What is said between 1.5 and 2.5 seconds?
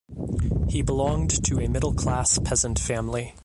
a middle class